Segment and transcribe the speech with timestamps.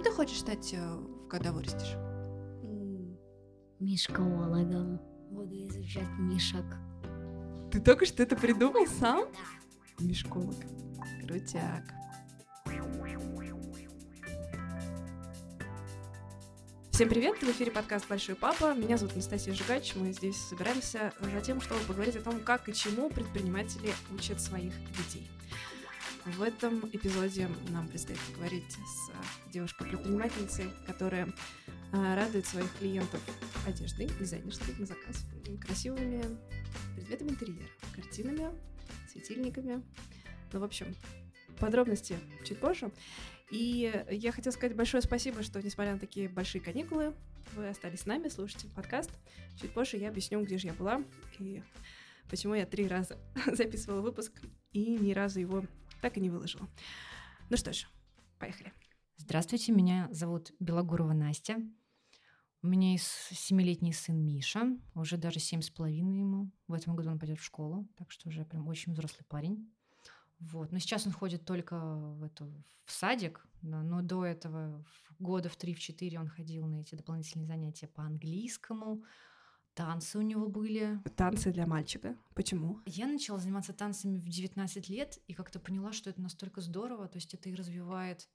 [0.00, 0.98] Кем ты хочешь стать, э,
[1.28, 1.94] когда вырастешь?
[3.80, 4.98] Мишкологом.
[5.30, 6.64] Буду изучать мишек.
[7.70, 9.26] Ты только что это придумал сам?
[9.98, 10.54] Мешколог.
[11.22, 11.84] Крутяк.
[16.92, 17.36] Всем привет!
[17.36, 18.72] В эфире подкаст «Большой папа».
[18.74, 19.94] Меня зовут Анастасия Жигач.
[19.96, 24.72] Мы здесь собираемся за тем, чтобы поговорить о том, как и чему предприниматели учат своих
[24.96, 25.28] детей.
[26.26, 31.32] В этом эпизоде нам предстоит поговорить с девушкой-предпринимательницей, которая
[31.92, 33.20] а, радует своих клиентов
[33.66, 35.24] одеждой, дизайнерской на заказ,
[35.60, 36.22] красивыми
[36.94, 38.50] предметами интерьера, картинами,
[39.10, 39.82] светильниками.
[40.52, 40.94] Ну, в общем,
[41.58, 42.90] подробности чуть позже.
[43.50, 47.14] И я хотела сказать большое спасибо, что, несмотря на такие большие каникулы,
[47.56, 49.10] вы остались с нами, слушайте подкаст.
[49.60, 51.02] Чуть позже я объясню, где же я была
[51.38, 51.62] и
[52.28, 53.18] почему я три раза
[53.52, 54.32] записывала выпуск
[54.72, 55.64] и ни разу его
[56.00, 56.68] так и не выложила.
[57.48, 57.86] Ну что ж,
[58.38, 58.72] поехали.
[59.16, 61.56] Здравствуйте, меня зовут Белогурова Настя.
[62.62, 66.50] У меня есть семилетний сын Миша, уже даже семь с половиной ему.
[66.68, 69.72] В этом году он пойдет в школу, так что уже прям очень взрослый парень.
[70.40, 70.72] Вот.
[70.72, 72.52] Но сейчас он ходит только в, эту,
[72.84, 74.84] в садик, но до этого
[75.18, 79.04] года в 3-4 он ходил на эти дополнительные занятия по английскому,
[79.74, 81.00] танцы у него были.
[81.16, 82.16] Танцы для мальчика.
[82.34, 82.80] Почему?
[82.86, 87.16] Я начала заниматься танцами в 19 лет и как-то поняла, что это настолько здорово, то
[87.16, 88.28] есть это и развивает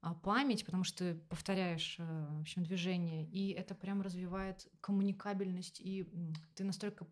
[0.00, 5.80] а, память, потому что ты повторяешь э, в общем, движение, и это прям развивает коммуникабельность,
[5.80, 6.08] и
[6.54, 7.06] ты настолько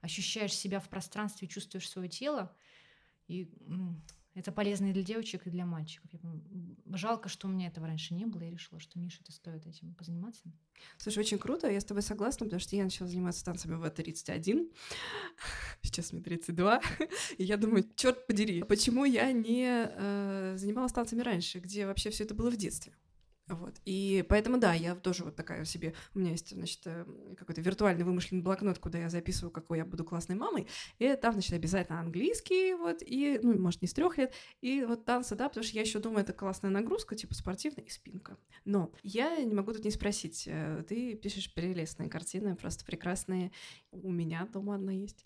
[0.00, 2.54] ощущаешь себя в пространстве, чувствуешь свое тело,
[3.28, 3.50] и
[4.38, 6.10] это полезно и для девочек, и для мальчиков.
[6.12, 6.20] Я,
[6.96, 8.42] жалко, что у меня этого раньше не было.
[8.42, 10.42] Я решила, что Миша, это стоит этим позаниматься.
[10.96, 14.70] Слушай, очень круто, я с тобой согласна, потому что я начала заниматься танцами в 31,
[15.82, 16.80] сейчас мне 32,
[17.38, 22.24] и я думаю, черт подери, почему я не э, занималась танцами раньше, где вообще все
[22.24, 22.94] это было в детстве?
[23.48, 23.80] Вот.
[23.84, 25.94] И поэтому, да, я тоже вот такая себе...
[26.14, 27.04] У меня есть, значит, э,
[27.36, 30.66] какой-то виртуальный вымышленный блокнот, куда я записываю, какой я буду классной мамой.
[30.98, 34.34] И там, значит, обязательно английский, вот, и, ну, может, не с трех лет.
[34.60, 37.90] И вот танцы, да, потому что я еще думаю, это классная нагрузка, типа спортивная и
[37.90, 38.36] спинка.
[38.64, 40.44] Но я не могу тут не спросить.
[40.46, 43.50] Э, ты пишешь прелестные картины, просто прекрасные.
[43.92, 45.24] У меня дома одна есть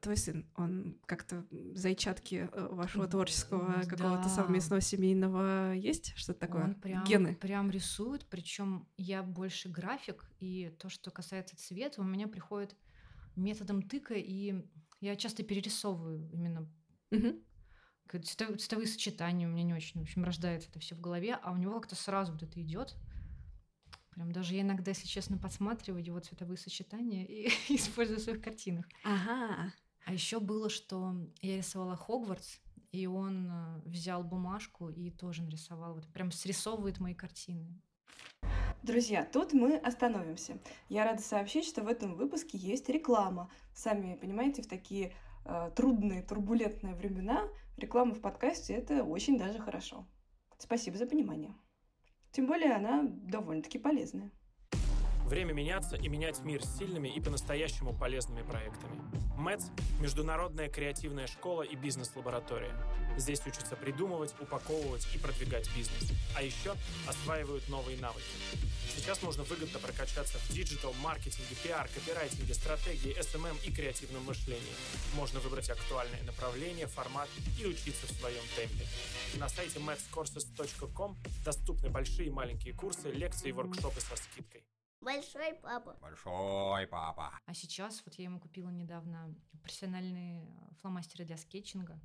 [0.00, 6.64] твой сын, он как-то зайчатки э, вашего творческого какого-то совместного семейного есть что-то такое?
[6.64, 7.34] Он прям, Гены?
[7.36, 12.76] прям рисует, причем я больше график, и то, что касается цвета, у меня приходит
[13.36, 14.64] методом тыка, и
[15.00, 16.68] я часто перерисовываю именно
[17.10, 17.42] угу.
[18.22, 21.56] цветовые сочетания у меня не очень, в общем, рождается это все в голове, а у
[21.56, 22.96] него как-то сразу вот это идет.
[24.10, 28.86] Прям даже я иногда, если честно, подсматриваю его цветовые сочетания и использую в своих картинах.
[29.04, 29.72] Ага.
[30.04, 32.58] А еще было, что я рисовала Хогвартс,
[32.92, 37.80] и он э, взял бумажку и тоже нарисовал, вот прям срисовывает мои картины.
[38.82, 40.58] Друзья, тут мы остановимся.
[40.88, 43.50] Я рада сообщить, что в этом выпуске есть реклама.
[43.74, 45.12] Сами понимаете, в такие
[45.44, 47.46] э, трудные, турбулентные времена
[47.76, 50.06] реклама в подкасте это очень даже хорошо.
[50.58, 51.54] Спасибо за понимание.
[52.32, 54.30] Тем более она довольно-таки полезная.
[55.26, 59.00] Время меняться и менять мир с сильными и по-настоящему полезными проектами.
[59.36, 59.70] MADS–
[60.00, 62.74] международная креативная школа и бизнес-лаборатория.
[63.16, 66.12] Здесь учатся придумывать, упаковывать и продвигать бизнес.
[66.36, 66.74] А еще
[67.06, 68.26] осваивают новые навыки.
[68.94, 74.24] Сейчас можно выгодно прокачаться в digital, маркетинге, пиар, копирайтинге, стратегии, SMM эм эм и креативном
[74.24, 74.74] мышлении.
[75.14, 78.84] Можно выбрать актуальное направление, формат и учиться в своем темпе.
[79.38, 84.64] На сайте madscourses.com доступны большие и маленькие курсы, лекции и воркшопы со скидкой.
[85.00, 85.96] Большой папа.
[86.00, 87.38] Большой папа.
[87.46, 90.46] А сейчас вот я ему купила недавно профессиональные
[90.80, 91.98] фломастеры для скетчинга.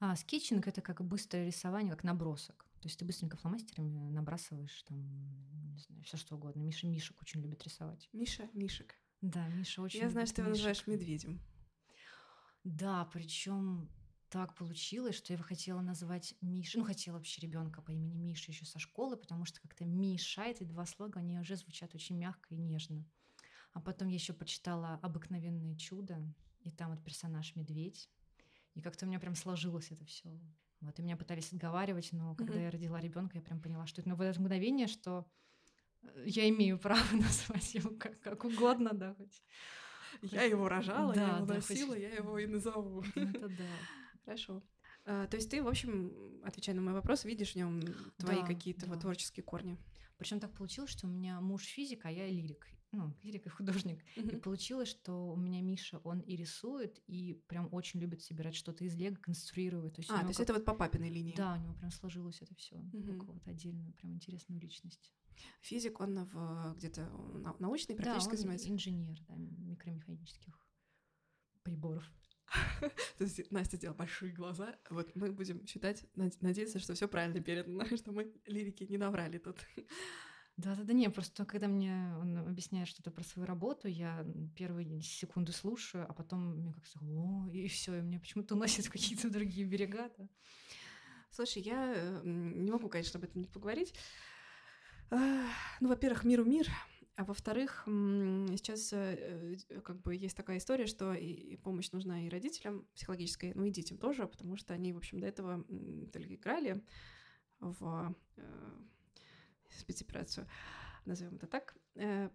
[0.00, 2.64] А скетчинг это как быстрое рисование, как набросок.
[2.80, 4.98] То есть ты быстренько фломастерами набрасываешь там,
[5.72, 6.60] не знаю, все что угодно.
[6.60, 8.08] Миша Мишек очень любит рисовать.
[8.12, 8.94] Миша Мишек.
[9.20, 10.00] Да, Миша очень.
[10.00, 11.40] Я знаю, что ты его называешь медведем.
[12.62, 13.90] Да, причем
[14.30, 18.64] так получилось, что я хотела назвать Миша, ну хотела вообще ребенка по имени Миша еще
[18.66, 22.58] со школы, потому что как-то Миша, эти два слога, они уже звучат очень мягко и
[22.58, 23.04] нежно.
[23.72, 26.22] А потом я еще почитала «Обыкновенное чудо»,
[26.60, 28.10] и там вот персонаж медведь,
[28.74, 30.38] и как-то у меня прям сложилось это все.
[30.80, 32.64] Вот, и меня пытались отговаривать, но когда mm-hmm.
[32.64, 35.26] я родила ребенка, я прям поняла, что это ну, в это мгновение, что
[36.02, 39.42] э, я имею право назвать его как, как угодно, да, хоть.
[40.22, 42.02] Я его рожала, да, я его да, носила, хоть...
[42.02, 43.02] я его и назову.
[43.14, 43.66] Это да.
[44.28, 44.62] Хорошо.
[45.06, 46.12] А, то есть ты, в общем,
[46.44, 47.80] отвечая на мой вопрос, видишь в нем
[48.18, 48.92] твои да, какие-то да.
[48.92, 49.78] вот творческие корни.
[50.18, 52.66] Причем так получилось, что у меня муж физик, а я лирик.
[52.92, 54.00] ну, лирик и художник.
[54.16, 58.84] И получилось, что у меня Миша, он и рисует, и прям очень любит собирать что-то
[58.84, 59.94] из лего, конструировать.
[59.94, 61.34] То есть А, то есть как- это вот по папиной линии.
[61.34, 62.76] Да, у него прям сложилось это все.
[62.76, 65.14] Как вот отдельную, прям интересную личность.
[65.62, 67.08] Физик, он в где-то
[67.38, 68.68] на- научной, Да, практически он занимается.
[68.68, 70.54] инженер да, микромеханических
[71.62, 72.04] приборов.
[73.18, 74.76] То есть Настя сделала большие глаза.
[74.90, 79.38] Вот мы будем считать, над- надеяться, что все правильно передано, что мы лирики не наврали
[79.38, 79.58] тут.
[80.56, 86.04] Да-да-да, не, просто когда мне он объясняет что-то про свою работу, я первые секунды слушаю,
[86.08, 90.10] а потом мне как-то, о, и все, и меня почему-то уносит в какие-то другие берега.
[90.18, 90.28] да.
[91.30, 93.94] Слушай, я э, не могу, конечно, об этом не поговорить.
[95.10, 96.68] Ну, во-первых, миру мир,
[97.18, 102.28] а во-вторых, сейчас э, э, как бы есть такая история, что и помощь нужна и
[102.28, 105.64] родителям психологической, ну и детям тоже, потому что они, в общем, до этого
[106.12, 106.80] только играли
[107.58, 108.42] в э,
[109.68, 110.46] спецоперацию,
[111.06, 111.76] назовем это так,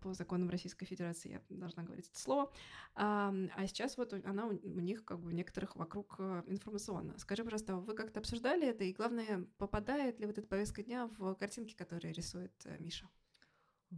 [0.01, 2.51] по законам Российской Федерации, я должна говорить это слово.
[2.95, 7.17] А, а сейчас вот она у них как бы у некоторых вокруг информационно.
[7.19, 11.35] Скажи, пожалуйста, вы как-то обсуждали это, и главное, попадает ли вот эта повестка дня в
[11.35, 13.07] картинки, которые рисует Миша?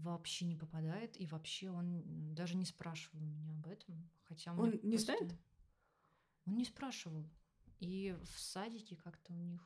[0.04, 4.10] Вообще не попадает, и вообще он даже не спрашивал меня об этом.
[4.24, 5.36] Хотя Он не просто- знает?
[6.46, 7.26] Он не спрашивал.
[7.80, 9.62] И в садике как-то у них...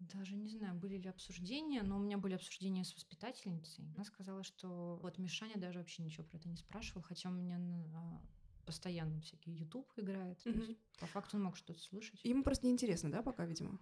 [0.00, 3.84] Даже не знаю, были ли обсуждения, но у меня были обсуждения с воспитательницей.
[3.94, 7.56] Она сказала, что вот Мишаня даже вообще ничего про это не спрашивал, хотя у меня
[7.94, 8.20] а,
[8.66, 10.44] постоянно всякий YouTube играет.
[10.44, 10.58] Мгм.
[10.58, 12.20] есть по факту он мог что-то слышать.
[12.24, 13.78] Ему просто неинтересно, да, пока, видимо?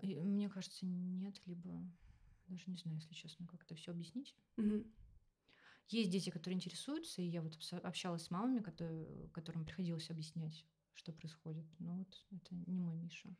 [0.00, 1.86] И мне кажется, нет, либо
[2.50, 4.34] даже не знаю, если честно, как это все объяснить.
[4.56, 4.84] Мгм.
[5.88, 10.64] Есть дети, которые интересуются, и я вот общалась с мамами, которые, которым приходилось объяснять,
[10.94, 11.66] что происходит.
[11.78, 13.34] Но вот это не мой Миша.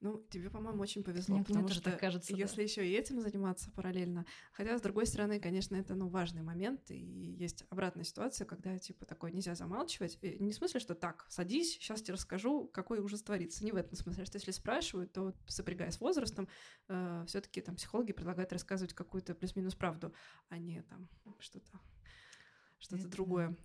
[0.00, 2.38] Ну, тебе, по-моему, очень повезло, Мне- мне потому тоже что так кажется, да.
[2.38, 6.88] если еще и этим заниматься параллельно, хотя с другой стороны, конечно, это ну важный момент,
[6.90, 11.26] и есть обратная ситуация, когда типа такое нельзя замалчивать, И не в смысле, что так,
[11.28, 15.34] садись, сейчас тебе расскажу, какой ужас творится, не в этом смысле, что если спрашивают, то
[15.46, 16.48] сопрягая с возрастом,
[17.26, 20.14] все-таки там психологи предлагают рассказывать какую-то плюс-минус правду,
[20.48, 21.08] а не там
[21.40, 21.80] что-то
[22.78, 23.56] что-то Это да.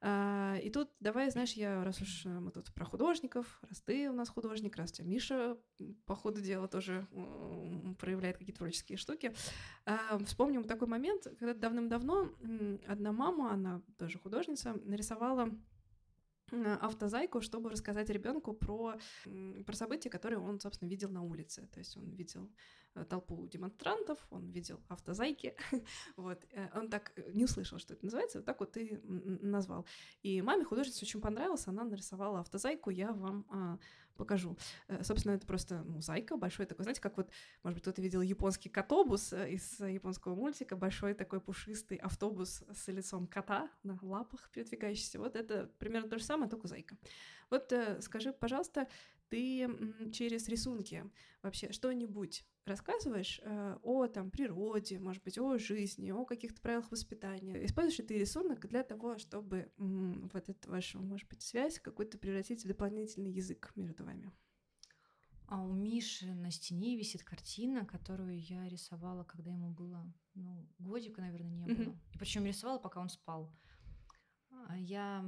[0.00, 4.10] А, и тут давай, знаешь, я, раз уж э, мы тут про художников, раз ты
[4.10, 5.56] у нас художник, раз тебя Миша
[6.04, 7.06] по ходу дела тоже
[7.98, 9.32] проявляет какие-то творческие штуки,
[9.86, 12.30] а, вспомним такой момент, когда давным-давно
[12.86, 15.50] одна мама, она тоже художница, нарисовала
[16.52, 18.96] м, автозайку, чтобы рассказать ребенку про,
[19.64, 21.68] про события, которые он, собственно, видел на улице.
[21.72, 25.54] То есть он видел э, толпу демонстрантов, он видел автозайки,
[26.16, 26.44] вот.
[26.52, 29.86] э, Он так э, не услышал, что это называется, вот так вот и назвал.
[30.22, 33.78] И маме художнице очень понравилось, она нарисовала автозайку, я вам а,
[34.16, 34.56] покажу.
[34.88, 37.30] Э, Собственно, это просто ну, зайка, большой такой, знаете, как вот,
[37.62, 42.64] может быть, кто-то видел японский котобус э, из э, японского мультика, большой такой пушистый автобус
[42.72, 45.18] с лицом кота на лапах передвигающийся.
[45.18, 46.96] Вот это примерно то же самое, только зайка.
[47.50, 48.88] Вот э, скажи, пожалуйста,
[49.28, 49.68] ты
[50.12, 51.04] через рисунки
[51.42, 57.64] вообще что-нибудь рассказываешь э, о там природе, может быть, о жизни, о каких-то правилах воспитания?
[57.64, 62.64] Используешь ли ты рисунок для того, чтобы вот эту вашу, может быть, связь какую-то превратить
[62.64, 64.32] в дополнительный язык между вами?
[65.48, 71.20] А у Миши на стене висит картина, которую я рисовала, когда ему было, ну, годика,
[71.20, 71.96] наверное, не было.
[72.12, 73.52] И причем рисовала, пока он спал.
[74.68, 75.24] А Я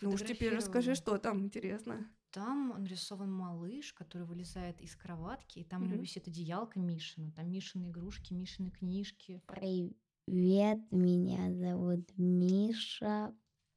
[0.00, 2.08] Ну уж теперь расскажи, что там интересно.
[2.30, 7.50] Там нарисован малыш, который вылезает из кроватки, и там у него висит одеялка Мишина, там
[7.50, 9.42] Мишины игрушки, Мишины книжки.
[9.46, 13.34] Привет, меня зовут Миша.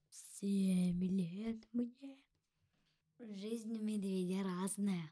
[0.09, 2.17] Семь лет мне.
[3.19, 5.11] Жизнь медведя разная.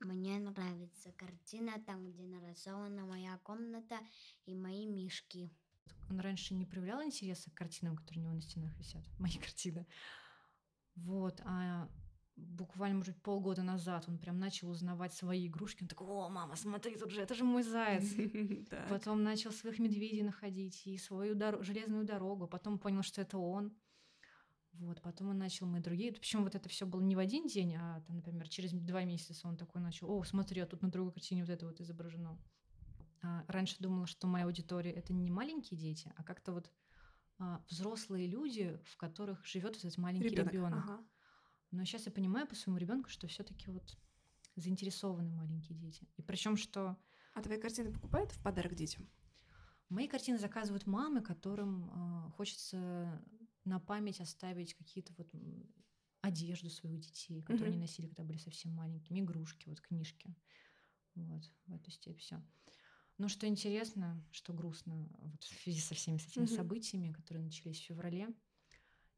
[0.00, 3.98] Мне нравится картина там, где нарисована моя комната
[4.44, 5.50] и мои мишки.
[6.10, 9.86] Он раньше не проявлял интереса к картинам, которые у него на стенах висят, мои картины.
[10.96, 11.88] Вот, а
[12.36, 15.82] буквально, может быть, полгода назад он прям начал узнавать свои игрушки.
[15.82, 18.04] Он такой, о, мама, смотри, тут же, это же мой заяц.
[18.88, 22.46] Потом начал своих медведей находить и свою железную дорогу.
[22.46, 23.72] Потом понял, что это он.
[24.78, 26.12] Вот, потом он начал мы другие.
[26.12, 29.46] Причем вот это все было не в один день, а там, например, через два месяца
[29.46, 32.36] он такой начал: О, смотри, а тут на другой картине вот это вот изображено.
[33.24, 36.70] А раньше думала, что моя аудитория это не маленькие дети, а как-то вот
[37.38, 40.52] а, взрослые люди, в которых живет этот маленький Ребенок.
[40.52, 40.84] ребенок.
[40.84, 41.04] Ага.
[41.70, 43.96] Но сейчас я понимаю по своему ребенку, что все-таки вот
[44.56, 46.06] заинтересованы маленькие дети.
[46.16, 46.96] И причем, что
[47.32, 49.08] А твои картины покупают в подарок детям?
[49.88, 51.90] Мои картины заказывают мамы, которым
[52.28, 53.22] э, хочется
[53.64, 55.30] на память оставить какие-то вот
[56.20, 57.80] одежду своих детей, которые они Мгм.
[57.80, 60.34] носили, когда были совсем маленькими, игрушки, вот книжки.
[61.14, 62.42] Вот, в эту степь все.
[63.18, 66.54] Ну, что интересно, что грустно, вот в связи со всеми с этими Мгм.
[66.56, 68.34] событиями, которые начались в феврале,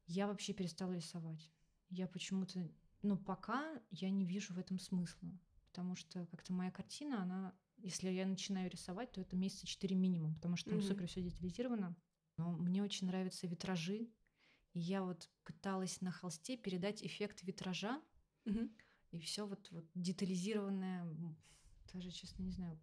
[0.05, 1.51] я вообще перестала рисовать.
[1.89, 5.29] Я почему-то, ну, пока я не вижу в этом смысла,
[5.65, 10.35] потому что как-то моя картина, она, если я начинаю рисовать, то это месяца четыре минимум,
[10.35, 11.95] потому что там супер все детализировано.
[12.37, 14.11] Но мне очень нравятся витражи,
[14.73, 17.99] и я вот пыталась на холсте передать эффект витража,
[18.45, 18.69] Мгм.
[19.11, 21.03] и все вот, вот детализированное,
[21.93, 22.79] даже, честно, не знаю,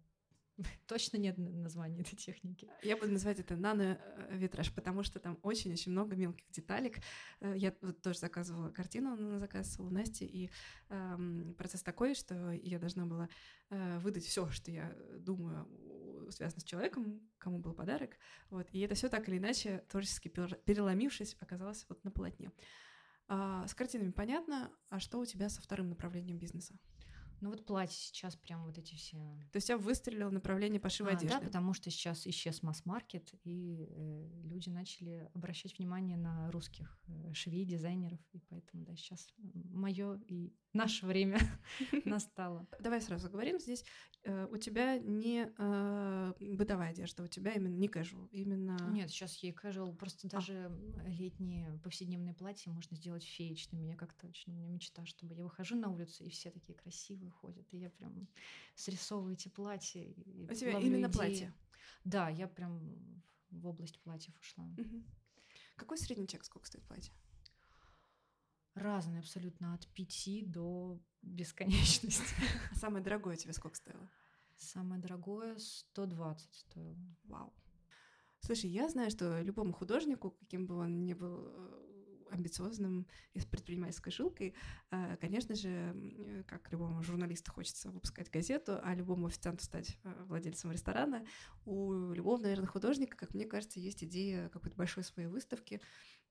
[0.87, 2.69] точно нет на- названия этой техники.
[2.83, 6.97] Я буду называть это нано-витраж, потому что там очень-очень много мелких деталек.
[7.41, 10.49] Э, Я вот тоже заказывала картину на заказ у Насти, и
[10.89, 13.29] эм, процесс такой, что я должна была
[13.69, 15.67] э, выдать все, что я думаю,
[16.31, 18.17] связано с человеком, кому был подарок.
[18.49, 18.67] Вот.
[18.71, 22.51] И это все так или иначе, творчески пер- переломившись, оказалось вот на полотне.
[23.27, 26.77] А, с картинами понятно, а что у тебя со вторым направлением бизнеса?
[27.41, 29.17] Ну вот платье сейчас прям вот эти все...
[29.51, 31.39] То есть у тебя выстрелило направление пошива А, одежды.
[31.39, 37.33] да, потому что сейчас исчез масс-маркет, и э, люди начали обращать внимание на русских э,
[37.33, 41.39] швей, дизайнеров, и поэтому, да, сейчас мое и наше время
[42.05, 42.67] настало.
[42.79, 43.83] Давай сразу говорим, здесь
[44.23, 48.77] э, у тебя не э, бытовая одежда, у тебя именно не casual, именно...
[48.91, 53.85] Нет, сейчас ей casual, просто даже м, летние повседневные платья можно сделать феечными.
[53.87, 57.31] Я как-то очень, у меня мечта, чтобы я выхожу на улицу, и все такие красивые
[57.31, 58.27] ходят, и я прям
[58.75, 60.01] срисовываю эти платья.
[60.01, 61.11] и- У тебя именно идеи.
[61.11, 61.53] платье.
[62.03, 64.69] Да, я прям в область платьев ушла.
[65.75, 67.13] Какой средний чек, сколько стоит платье?
[68.75, 72.35] Разные абсолютно, от пяти до бесконечности.
[72.71, 74.09] А самое дорогое тебе сколько стоило?
[74.57, 76.97] Самое дорогое 120 стоило.
[77.23, 77.53] Вау.
[78.41, 81.94] Слушай, я знаю, что любому художнику, каким бы он ни был э,
[82.35, 84.53] амбициозным и с предпринимательской жилкой,
[84.91, 90.71] э, конечно же, как любому журналисту хочется выпускать газету, а любому официанту стать э, владельцем
[90.71, 91.25] ресторана,
[91.65, 95.81] у любого, наверное, художника, как мне кажется, есть идея какой-то большой своей выставки.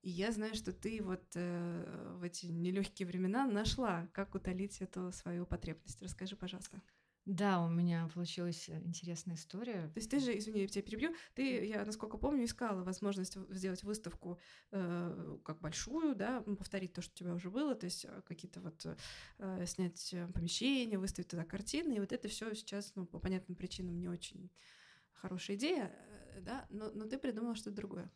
[0.01, 5.11] И я знаю, что ты вот э, в эти нелегкие времена нашла, как утолить эту
[5.11, 6.01] свою потребность.
[6.01, 6.81] Расскажи, пожалуйста.
[7.25, 9.87] Да, у меня получилась э, интересная история.
[9.87, 13.83] То есть ты же, извини, я тебя перебью, ты, я насколько помню, искала возможность сделать
[13.83, 14.39] выставку
[14.71, 18.61] э, как большую, да, повторить то, что у тебя уже было, то есть э, какие-то
[18.61, 18.85] вот
[19.39, 23.55] э, снять э, помещения, выставить туда картины, и вот это все сейчас, ну, по понятным
[23.55, 24.51] причинам не очень
[25.13, 25.91] хорошая идея,
[26.41, 28.11] да, но, но ты придумала что-то другое.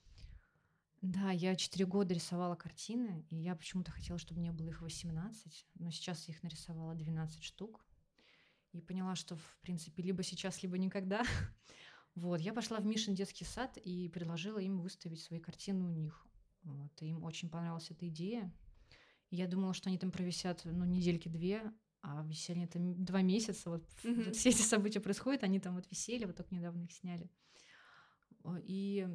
[1.01, 5.65] Да, я четыре года рисовала картины, и я почему-то хотела, чтобы мне было их 18,
[5.75, 7.83] но сейчас я их нарисовала 12 штук.
[8.71, 11.23] И поняла, что, в принципе, либо сейчас, либо никогда.
[12.15, 16.27] Вот, я пошла в Мишин детский сад и предложила им выставить свои картины у них.
[16.63, 18.51] Вот, и им очень понравилась эта идея.
[19.29, 21.71] И я думала, что они там провисят, ну, недельки две,
[22.01, 23.69] а висели там два месяца.
[23.69, 27.29] Вот, вот все эти события происходят, они там вот висели, вот только недавно их сняли.
[28.63, 29.07] И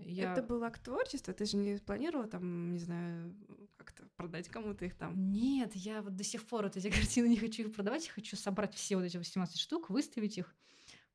[0.00, 0.32] я...
[0.32, 3.34] Это был акт творчества, ты же не планировала там, не знаю,
[3.80, 5.32] как-то продать кому-то их там.
[5.32, 8.36] Нет, я вот до сих пор вот эти картины не хочу их продавать, я хочу
[8.36, 10.54] собрать все вот эти 18 штук, выставить их.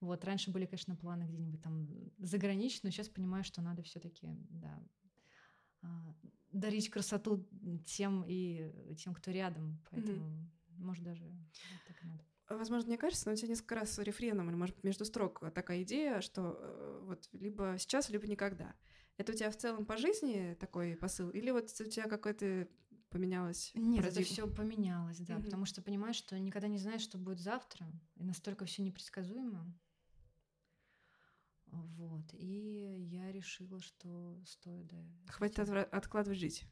[0.01, 4.27] Вот, раньше были, конечно, планы где-нибудь там заграничные, но сейчас понимаю, что надо все таки
[4.49, 4.83] да,
[5.83, 6.15] а,
[6.51, 7.47] дарить красоту
[7.85, 9.79] тем и тем, кто рядом.
[9.91, 12.23] Поэтому, может, даже вот так и надо.
[12.49, 15.83] Возможно, мне кажется, но у тебя несколько раз рефреном, или, может быть, между строк такая
[15.83, 18.75] идея, что э, вот либо сейчас, либо никогда.
[19.17, 21.29] Это у тебя в целом по жизни такой посыл?
[21.29, 22.67] Или вот у тебя какой-то
[23.09, 24.21] поменялось Нет, парадигма?
[24.21, 25.43] это все поменялось, да, Мгм.
[25.43, 29.73] потому что понимаешь, что никогда не знаешь, что будет завтра, и настолько все непредсказуемо.
[31.67, 35.03] Вот, и я решила, что стоит, да.
[35.27, 36.65] Хватит отвра- откладывать жить.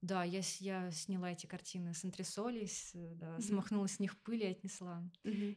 [0.00, 3.48] Да, я, я сняла эти картины с антресолей, с, да, Мгм.
[3.48, 5.02] смахнула с них пыль и отнесла.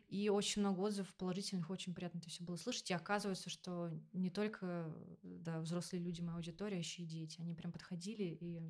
[0.09, 2.89] И очень много отзывов положительных, очень приятно это все было слышать.
[2.89, 4.93] И оказывается, что не только
[5.23, 7.39] да, взрослые люди, моя аудитория, а еще и дети.
[7.39, 8.61] Они прям подходили и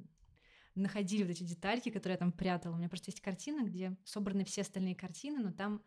[0.75, 2.73] находили вот эти детальки, которые я там прятала.
[2.75, 5.83] У меня просто есть картина, где собраны все остальные картины, но там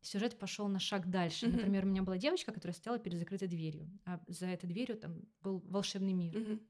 [0.00, 1.46] сюжет пошел на шаг дальше.
[1.46, 1.52] Мгм.
[1.52, 5.22] Например, у меня была девочка, которая стояла перед закрытой дверью, а за этой дверью там
[5.40, 6.34] был волшебный мир.
[6.34, 6.60] Мгм.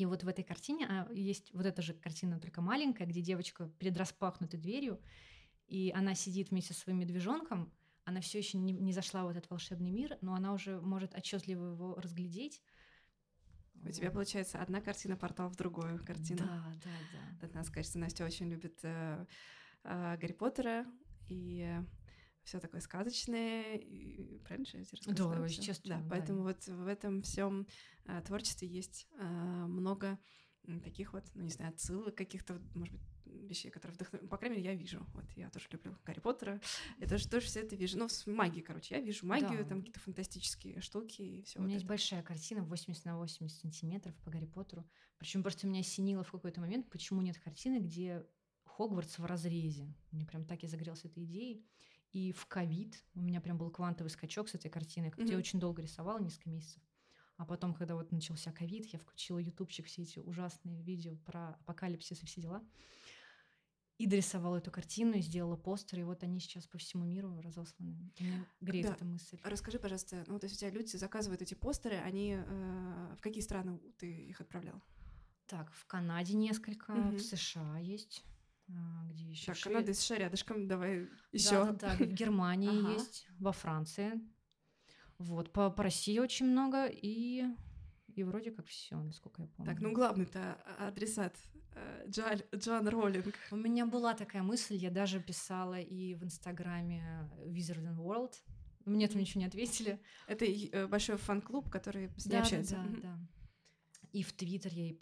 [0.00, 3.68] И вот в этой картине а, есть вот эта же картина, только маленькая, где девочка
[3.78, 4.98] перед распахнутой дверью,
[5.66, 7.70] и она сидит вместе со своим медвежонком,
[8.04, 11.72] она все еще не, не зашла в этот волшебный мир, но она уже может отчетливо
[11.72, 12.62] его разглядеть.
[13.74, 16.46] У тебя, получается, одна картина портал в другую картину.
[16.46, 17.48] Да, да, да.
[17.52, 19.26] Надо сказать, что Настя очень любит э,
[19.84, 20.86] э, Гарри Поттера
[21.28, 21.78] и
[22.44, 23.76] все такое сказочное.
[23.76, 25.60] И, правильно я тебе Да, рассказала всё?
[25.60, 26.08] естественно, Да, да.
[26.10, 27.66] поэтому вот в этом всем
[28.26, 29.24] творчестве есть э,
[29.66, 30.18] много
[30.84, 33.02] таких вот, ну не знаю, отсылок каких-то, вот, может быть,
[33.48, 34.30] вещей, которые вдохновляют.
[34.30, 35.06] По крайней мере, я вижу.
[35.14, 36.60] Вот я тоже люблю Гарри Поттера.
[36.98, 37.96] Я тоже, тоже все это вижу.
[37.98, 38.96] Ну, с магией, короче.
[38.96, 39.68] Я вижу магию, Да.
[39.70, 41.60] там какие-то фантастические штуки и все.
[41.60, 44.84] У меня есть большая картина 80 на 80 сантиметров по Гарри Поттеру.
[45.18, 48.26] Причем просто меня осенило в какой-то момент, почему нет картины, где
[48.64, 49.94] Хогвартс в разрезе.
[50.10, 51.64] Мне прям так и загорелся этой идеей.
[52.12, 55.10] И в ковид у меня прям был квантовый скачок с этой картиной.
[55.10, 55.38] Как я Мгм.
[55.38, 56.82] очень долго рисовала, несколько месяцев.
[57.36, 62.22] А потом, когда вот начался ковид, я включила ютубчик, все эти ужасные видео про апокалипсис
[62.22, 62.62] и все дела.
[63.96, 68.10] И дорисовала эту картину, и сделала постер, и вот они сейчас по всему миру разосланы.
[68.18, 68.94] Меня греет Да.
[68.94, 69.38] эта мысль.
[69.44, 73.42] Расскажи, пожалуйста, ну, то есть у тебя люди заказывают эти постеры, они э, в какие
[73.42, 74.80] страны ты их отправлял?
[75.46, 77.16] Так, в Канаде несколько, Мгм.
[77.18, 78.24] в США есть.
[78.76, 79.46] А, Где еще?
[79.52, 81.64] Так, Канада и США рядышком, давай еще.
[81.64, 82.92] Да, да, да, в Германии Ага.
[82.92, 84.20] есть, во Франции.
[85.18, 87.44] Вот, по, по России очень много, и,
[88.14, 89.70] и вроде как все, насколько я помню.
[89.72, 91.36] Так, ну главный-то а- адресат
[91.74, 93.34] э, Джоаль- Джоан Роллинг.
[93.50, 98.32] У меня была такая мысль, я даже писала и в Инстаграме Wizard World.
[98.86, 100.00] Мне там ничего не ответили.
[100.26, 102.74] Это э, большой фан-клуб, который с ней Да, да, общается.
[102.76, 103.00] да, Мгм.
[103.02, 103.18] да.
[104.12, 105.00] И в Твиттер я ей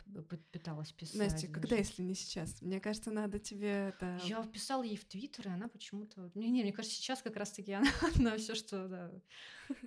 [0.53, 1.17] пыталась писать.
[1.17, 1.83] Настя, когда, даже.
[1.83, 2.61] если не сейчас?
[2.61, 4.21] Мне кажется, надо тебе это...
[4.25, 6.31] Я вписала ей в Твиттер, и она почему-то...
[6.35, 7.89] Не, не, мне кажется, сейчас как раз-таки она,
[8.19, 9.11] она все, что, да,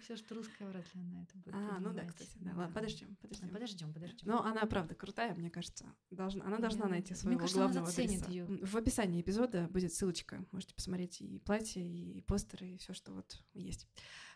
[0.01, 2.51] все, что русское, вряд ли она это будет А, ну да, кстати, да.
[2.55, 3.49] Ладно, подождем, подождем.
[3.49, 4.27] Подождем, подождем.
[4.27, 5.85] Но она, правда, крутая, мне кажется.
[6.09, 8.51] Должна, она должна Я- найти мне своего кажется, она главного заценит адреса.
[8.51, 10.43] М, В описании эпизода будет ссылочка.
[10.51, 13.87] Можете посмотреть и платье, и постеры, и все, что вот есть.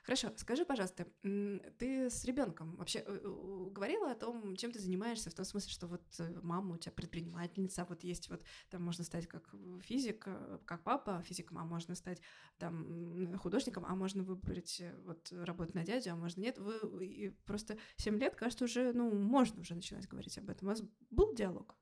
[0.05, 5.33] Хорошо, скажи, пожалуйста, ты с ребенком вообще э, говорила о том, чем ты занимаешься, в
[5.33, 9.25] том смысле, что вот э, мама у тебя предпринимательница, вот есть вот там можно стать
[9.25, 9.49] как
[9.81, 12.21] физик, э, как папа физиком, а можно стать
[12.59, 16.59] там художником, а можно выбрать вот работу на дядю, а можно нет.
[16.59, 20.67] Вы и просто 7 лет, кажется, уже, ну, можно уже начинать говорить об этом.
[20.67, 21.75] У вас был диалог?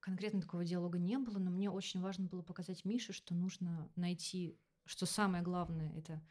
[0.00, 4.58] Конкретно такого диалога не было, но мне очень важно было показать Мише, что нужно найти,
[4.84, 6.22] что самое главное это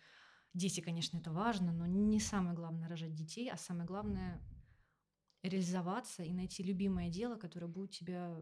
[0.53, 4.41] дети, конечно, это важно, но не самое главное рожать детей, а самое главное
[5.43, 8.35] реализоваться и найти любимое дело, которое будет тебя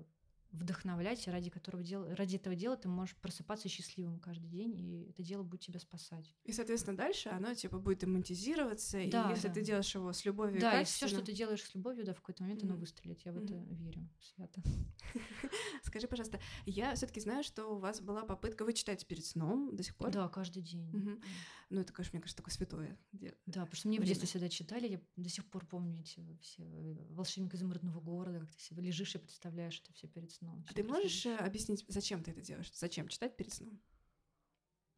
[0.51, 5.23] вдохновлять, ради которого дела, ради этого дела ты можешь просыпаться счастливым каждый день, и это
[5.23, 6.35] дело будет тебя спасать.
[6.43, 9.53] И, соответственно, дальше оно типа будет монетизироваться, Да, и если да.
[9.53, 12.17] ты делаешь его с любовью да, и все, что ты делаешь с любовью, да, в
[12.17, 12.81] какой-то момент оно Мгм.
[12.81, 13.21] выстрелит.
[13.25, 13.45] Я в Мгм.
[13.45, 14.61] это верю свято.
[15.83, 19.83] Скажи, пожалуйста, я все-таки знаю, что у вас была попытка, вы читаете перед сном до
[19.83, 20.11] сих пор?
[20.11, 20.89] Да, каждый день.
[20.91, 21.21] Мгм.
[21.69, 22.97] Ну, это, конечно, мне кажется, такое святое.
[23.45, 26.63] Да, потому что мне в детстве всегда читали, я до сих пор помню эти все
[26.63, 30.65] э, волшебник изумрудного города, как ты себе лежишь и представляешь это все перед сном.
[30.69, 32.71] А ты можешь э, объяснить, зачем ты это делаешь?
[32.73, 33.79] Зачем читать перед сном?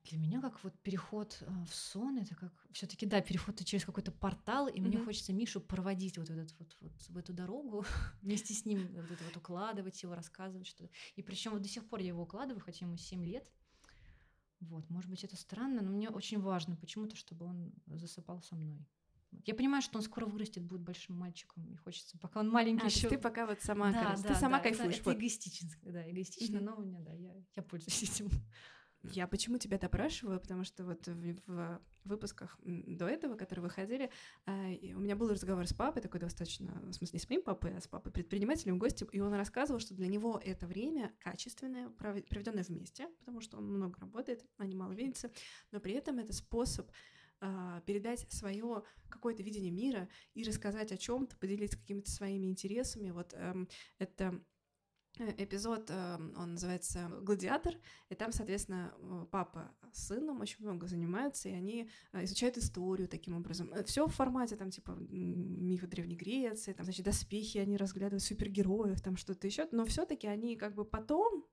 [0.03, 4.11] Для меня как вот переход э, в сон, это как все-таки да, переход через какой-то
[4.11, 5.05] портал, и мне Мгм.
[5.05, 7.85] хочется Мишу проводить вот, в этот, вот, вот в эту дорогу,
[8.21, 10.89] вместе с ним вот это вот укладывать его, рассказывать что-то.
[11.15, 13.51] И причем вот до сих пор я его укладываю, хотя ему 7 лет.
[14.61, 18.85] Вот, может быть, это странно, но мне очень важно почему-то, чтобы он засыпал со мной.
[19.45, 22.87] Я понимаю, что он скоро вырастет, будет большим мальчиком, и хочется, пока он маленький А,
[22.87, 23.09] еще.
[23.09, 24.95] ты пока вот сама, да, да, ты сама да, кайфуешь.
[24.95, 25.11] Это, вот.
[25.11, 26.65] это эгоистично, да, эгоистично, Мгм.
[26.65, 28.29] но у меня, да, я, я пользуюсь этим.
[29.03, 34.11] Я почему тебя допрашиваю, потому что вот в, в выпусках до этого, которые выходили,
[34.81, 37.77] и у меня был разговор с папой, такой достаточно, в смысле, не с моим папой,
[37.77, 42.63] а с папой предпринимателем, гостем, и он рассказывал, что для него это время качественное, проведенное
[42.63, 45.31] вместе, потому что он много работает, они мало видятся,
[45.71, 46.91] но при этом это способ
[47.41, 53.11] а, передать свое какое-то видение мира и рассказать о чем-то, поделиться какими-то своими интересами.
[53.11, 54.41] Вот эм, это
[55.17, 57.75] э, эпизод, эм, он называется «Гладиатор»,
[58.09, 63.07] и там, соответственно, э, папа с сыном очень много занимаются, и они э, изучают историю
[63.07, 63.73] таким образом.
[63.85, 69.15] Все в формате, там, типа, мифы Древней Греции, там, значит, доспехи, они разглядывают супергероев, там,
[69.15, 71.45] что-то еще, но все таки они как бы потом,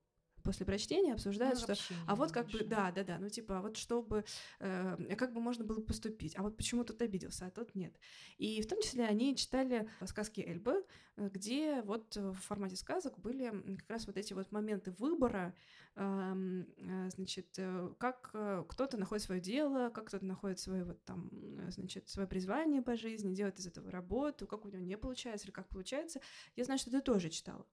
[0.47, 3.57] после прочтения, обсуждают, Ну, что общение а вот как бы, да, да, да, ну типа,
[3.57, 4.23] а вот чтобы,
[4.59, 7.93] э, как бы можно было поступить, а вот почему тот обиделся, а тот нет.
[8.37, 10.85] И в том числе они читали сказки Эльбы,
[11.17, 15.53] э, где вот в формате сказок были как раз вот эти вот моменты выбора,
[15.95, 21.03] эм, э, значит, э, как э, кто-то находит свое дело, как кто-то находит свое вот
[21.03, 21.29] там,
[21.69, 25.51] значит, свое призвание по жизни, делает из этого работу, как у него не получается или
[25.51, 26.21] как получается.
[26.55, 27.65] Я знаю, что ты тоже читала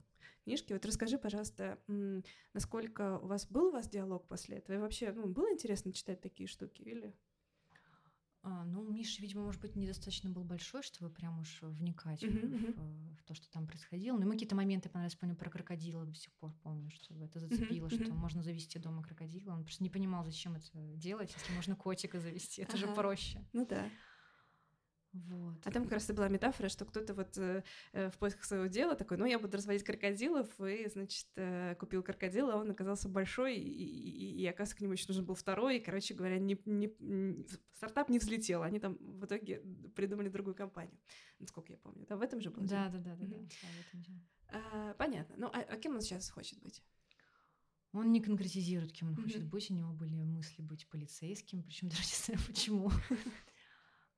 [0.45, 0.73] книжки.
[0.73, 1.79] Вот расскажи, пожалуйста,
[2.53, 4.75] насколько у вас был у вас диалог после этого?
[4.75, 7.13] И вообще, ну, было интересно читать такие штуки или?
[8.47, 12.53] А, ну, Миша, видимо, может быть, недостаточно был большой, чтобы прям уж вникать в- Мгм,
[12.55, 12.73] мгм.
[12.75, 14.17] в, в то, что там происходило.
[14.17, 17.89] Но ему какие-то моменты понравились, помню, про крокодила до сих пор помню, что это зацепило,
[17.89, 18.17] что мгм.
[18.19, 19.51] можно завести дома крокодила.
[19.53, 22.61] Он просто не понимал, зачем это делать, если можно котика завести.
[22.61, 23.43] Это же проще.
[23.51, 23.89] Ну да.
[25.15, 25.55] Вот.
[25.63, 28.65] А там как раз и была метафора, что кто-то вот э, э, в поисках своего
[28.65, 33.07] дела такой, ну, я буду разводить крокодилов, и, значит, э, купил крокодила, а он оказался
[33.07, 36.59] большой, и, и, и, оказывается, к нему еще нужен был второй, и, короче говоря, не,
[36.65, 36.93] не,
[37.73, 39.61] стартап не взлетел, они там в итоге
[39.95, 40.99] придумали другую компанию,
[41.39, 42.05] насколько я помню.
[42.09, 42.67] Да, в этом же было?
[42.67, 43.43] Да, да, да, да, да,
[43.93, 44.11] да.
[44.49, 45.35] А, понятно.
[45.37, 46.83] Ну, а, а кем он сейчас хочет быть?
[47.93, 49.23] Он не конкретизирует, кем он Мгм.
[49.23, 49.71] хочет быть.
[49.71, 52.91] У него были мысли быть полицейским, причем даже не знаю почему.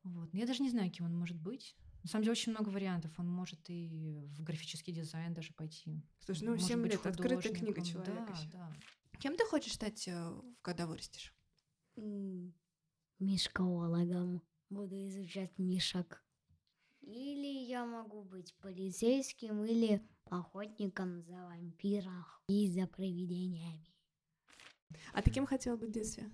[0.07, 0.33] Вот.
[0.33, 1.75] Но я даже не знаю, кем он может быть.
[2.03, 3.11] На самом деле очень много вариантов.
[3.19, 6.03] Он может и в графический дизайн даже пойти.
[6.19, 8.37] Слушай, ну, Может 7 быть, лет, открытая книга человека.
[8.51, 8.71] Да,
[9.11, 9.19] да.
[9.19, 11.33] Кем ты хочешь стать, э, когда вырастешь?
[11.97, 12.53] М,
[13.19, 14.41] Мишкологом.
[14.69, 16.23] Буду изучать мишек.
[17.01, 23.93] Или я могу быть полицейским, или охотником за вампирах и за привидениями.
[25.13, 26.29] А ты кем хотела быть в детстве?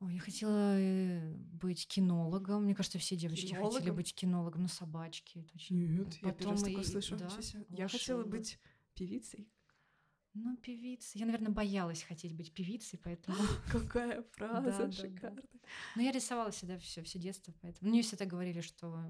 [0.00, 2.64] Ой, я хотела э, быть кинологом.
[2.64, 3.96] Мне кажется, все девочки хотели Кинологом?
[3.96, 5.40] быть кинологом на собачке.
[5.40, 5.76] Это очень...
[5.76, 7.16] Нет, я первый раз Потом такое слышу.
[7.16, 7.28] да.
[7.70, 8.58] Я хотела быть
[8.94, 9.48] певицей.
[10.34, 11.18] Ну, певица.
[11.18, 13.38] Я, наверное, боялась хотеть быть певицей, поэтому...
[13.72, 14.92] Какая фраза Да, да, да.
[14.92, 15.44] шикарная.
[15.96, 19.02] Но я рисовала всегда все, все детство, поэтому мне всегда говорили, что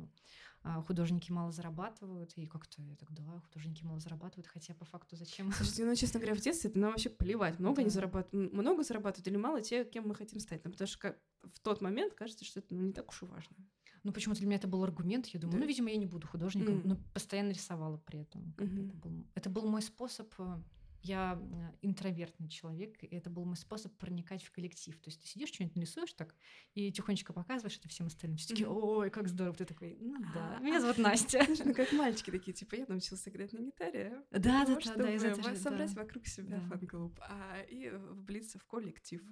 [0.87, 5.52] художники мало зарабатывают, и как-то я так, да, художники мало зарабатывают, хотя по факту зачем?
[5.52, 7.94] Слушайте, ну, честно говоря, в детстве это нам вообще плевать, много они Да.
[7.94, 10.64] зарабатывают, м- много зарабатывают или мало те, кем мы хотим стать.
[10.64, 11.18] Ну, потому что как-
[11.52, 13.57] в тот момент кажется, что это ну, не так уж и важно.
[14.02, 15.61] Ну, почему-то для меня это был аргумент, я думаю, Да.
[15.62, 16.88] ну, видимо, я не буду художником, Мгм.
[16.90, 18.55] но постоянно рисовала при этом.
[18.59, 18.87] Мгм.
[18.87, 20.62] Это, был, это был мой способ, э,
[21.07, 24.99] я э, интровертный человек, и это был мой способ проникать в коллектив.
[25.01, 26.35] То есть ты сидишь, что-нибудь нарисуешь так,
[26.75, 28.37] и тихонечко показываешь это всем остальным.
[28.37, 29.55] Все такие, ой, как здорово.
[29.57, 31.47] Ты такой, ну да, А, меня зовут Настя.
[31.64, 34.23] Ну, как мальчики такие, типа, я научился играть на гитаре.
[34.31, 39.23] Да, да, да, да, чтобы собрать вокруг себя фан-клуб а, и влиться в коллектив.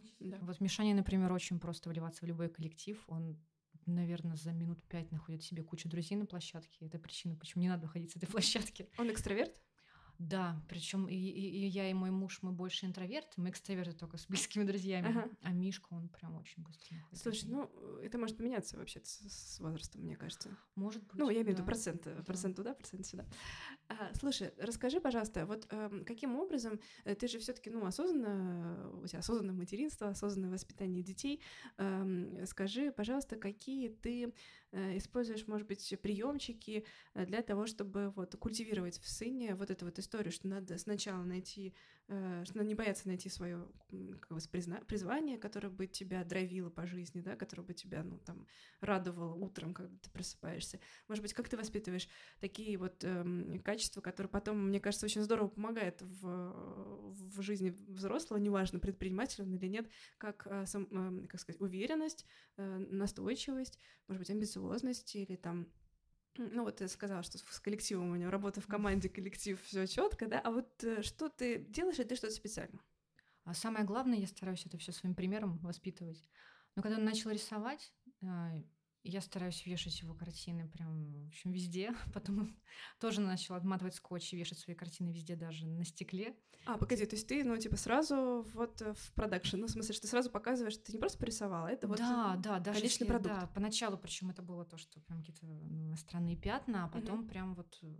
[0.40, 3.02] Вот Мишане, например, очень просто вливаться в любой коллектив.
[3.08, 3.38] Он,
[3.86, 6.86] наверное, за минут пять находит себе кучу друзей на площадке.
[6.86, 8.88] Это причина, почему не надо выходить с этой площадки.
[8.98, 9.60] Он экстраверт?
[10.28, 14.16] Да, причем и, и- и я, и мой муж, мы больше интроверты, мы экстраверты только
[14.16, 15.08] с близкими друзьями.
[15.08, 15.28] Ага.
[15.42, 17.70] А Мишка, он прям очень быстро Слушай, ну,
[18.02, 20.56] это может поменяться вообще с, с возрастом, мне кажется.
[20.76, 21.16] может быть.
[21.16, 21.64] Ну, я имею в виду да.
[21.66, 23.26] процент, э, процент туда, процент сюда.
[23.88, 29.00] А, слушай, расскажи, пожалуйста, вот эм, каким образом э, ты же все-таки, ну, осознанно, э,
[29.02, 31.40] у тебя осознанное материнство, осознанное воспитание детей.
[31.76, 34.32] Эм, скажи, пожалуйста, какие ты э,
[34.96, 36.84] используешь, может быть, приемчики
[37.14, 41.22] э, для того, чтобы вот культивировать в сыне вот эту вот историю, что надо сначала
[41.22, 43.66] найти, э, что надо не бояться найти свое
[44.20, 48.18] как бы, призна- призвание, которое бы тебя дровило по жизни, да, которое бы тебя, ну,
[48.18, 48.46] там,
[48.80, 50.80] радовало утром, когда ты просыпаешься.
[51.08, 52.08] Может быть, как ты воспитываешь
[52.40, 58.38] такие вот эм, качества, которые потом, мне кажется, очень здорово помогают в, в жизни взрослого,
[58.38, 59.88] неважно, предприниматель он или нет,
[60.18, 65.68] как, э, сам- эм, как сказать, уверенность, э, настойчивость, может быть, амбициозность или там
[66.36, 70.26] ну вот ты сказала, что с коллективом у него работа в команде, коллектив, все четко,
[70.26, 70.40] да.
[70.40, 72.80] А вот э, что ты делаешь, и ты что-то специально?
[73.44, 76.24] А самое главное, я стараюсь это все своим примером воспитывать.
[76.76, 77.92] Но когда он начал рисовать,
[78.22, 78.52] а,
[79.04, 81.94] я стараюсь вешать его картины прям, в общем, везде.
[82.14, 82.56] Потом
[83.00, 86.36] тоже начал отматывать скотч и вешать свои картины везде, даже на стекле.
[86.66, 89.92] А, погоди, то есть ты, ну, типа, сразу вот э, в продакшн, ну, в смысле,
[89.92, 92.78] что ты сразу показываешь, что ты не просто порисовала, а это вот да, да, даже
[92.80, 93.34] конечный если- продукт.
[93.34, 97.54] Да, поначалу, причем это было то, что прям какие-то ну, странные пятна, а потом прям
[97.54, 97.94] вот э,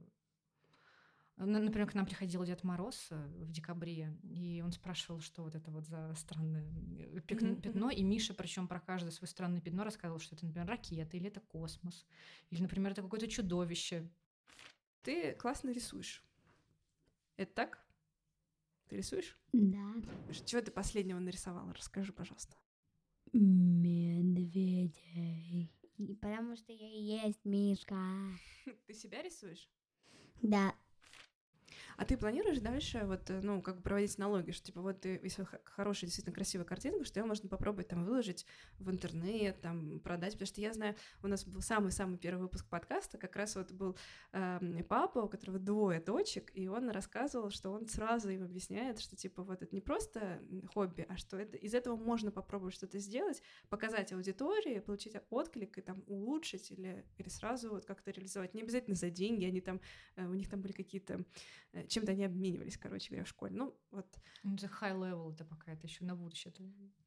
[1.36, 5.68] Например, к нам приходил Дед Мороз э, в декабре, и он спрашивал, что вот это
[5.72, 6.64] вот за странное
[6.96, 7.90] э, пятно.
[7.90, 11.40] И Миша, причем про каждое свое странное пятно рассказывал, что это, например, ракета, или это
[11.40, 12.06] космос,
[12.50, 14.08] или, например, это какое-то чудовище.
[15.02, 16.22] Ты классно рисуешь.
[17.36, 17.84] Это так?
[18.88, 19.36] Ты рисуешь?
[19.52, 19.92] Да.
[20.46, 21.74] Чего ты последнего нарисовала?
[21.74, 22.56] Расскажи, пожалуйста.
[23.32, 24.94] Медведей.
[25.98, 27.98] И Потому что я и есть Мишка.
[28.86, 29.68] Ты себя рисуешь?
[30.42, 30.74] Да.
[31.96, 35.20] А ты планируешь дальше вот, э, ну, как бы проводить налоги, что, типа, вот ты,
[35.22, 38.46] если хорошая, действительно красивая картинка, что ее можно попробовать там выложить
[38.78, 43.18] в интернет, там, продать, потому что я знаю, у нас был самый-самый первый выпуск подкаста,
[43.18, 43.96] как раз вот был
[44.32, 49.16] эм, папа, у которого двое дочек, и он рассказывал, что он сразу им объясняет, что,
[49.16, 50.40] типа, вот это не просто
[50.72, 55.80] хобби, а что это, из этого можно попробовать что-то сделать, показать аудитории, получить отклик и
[55.80, 58.54] там улучшить или, или сразу вот как-то реализовать.
[58.54, 59.80] Не обязательно за деньги, они там,
[60.16, 61.24] э, у них там были какие-то
[61.72, 63.54] э, чем-то они обменивались, короче говоря, в школе.
[63.54, 64.06] Ну, вот.
[64.42, 66.52] Ну, Это high level, это пока это еще на будущее.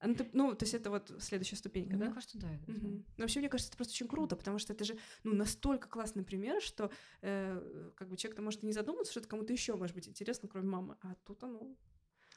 [0.03, 2.05] Ну, ты- ну, то есть это вот следующая ступенька, Ну, да?
[2.05, 2.53] Мне кажется, да.
[2.53, 3.05] это- Мгм.
[3.17, 6.23] Ну, вообще, мне кажется, это просто очень круто, потому что это же ну, настолько классный
[6.23, 9.95] пример, что э, как бы человек-то может и не задуматься, что это кому-то еще может
[9.95, 10.97] быть интересно, кроме мамы.
[11.01, 11.75] А тут оно.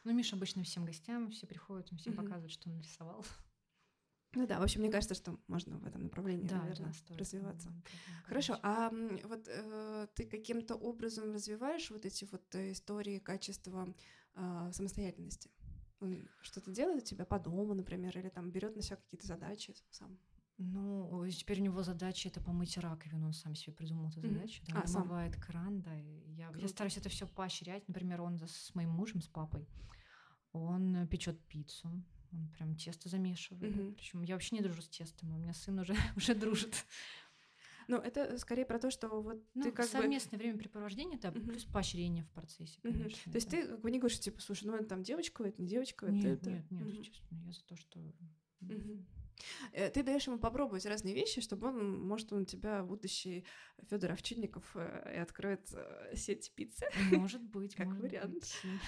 [0.04, 2.24] Ну, Миша обычно всем гостям, все приходят, он всем Мгм.
[2.24, 3.24] показывает, что он нарисовал.
[4.34, 7.68] Ну да, в общем, мне кажется, что можно в этом направлении, Да, наверное, да, развиваться.
[7.68, 8.90] направление Хорошо, а
[9.24, 13.92] вот э, ты каким-то образом развиваешь вот эти вот э, истории качества
[14.34, 15.50] э, самостоятельности?
[15.98, 19.74] Он что-то делает у тебя по дому, например, или там берет на себя какие-то задачи
[19.90, 20.16] сам?
[20.58, 24.82] Ну, теперь у него задача это помыть раковину, он сам себе придумал эту задачу, да,
[24.82, 25.02] А, сам.
[25.02, 29.22] намывает кран, да, и я, я стараюсь это все поощрять, например, он с моим мужем,
[29.22, 29.66] с папой,
[30.52, 33.94] он печет пиццу, он прям тесто замешивает, Мгм.
[33.94, 36.84] причем я вообще не дружу с тестом, у меня сын уже уже дружит.
[37.88, 39.90] Ну, это скорее про то, что вот Ну, ты как бы...
[39.92, 41.48] совместное времяпрепровождение, да, Мгм.
[41.48, 43.32] плюс поощрение в процессе, конечно.
[43.32, 45.60] То есть это- ты как бы не говоришь, типа, слушай, ну это там девочка, это
[45.60, 46.50] не девочка, это Нет, это.
[46.50, 47.02] нет, нет, Мгм.
[47.02, 47.98] честно, я за то, что...
[48.60, 49.06] Мгм.
[49.72, 53.44] Э, Ты даешь ему попробовать разные вещи, чтобы он, может, он у тебя будущий
[53.88, 56.86] Федор Овчинников э, и откроет э, сеть пиццы.
[57.12, 58.44] Может быть, Как может вариант.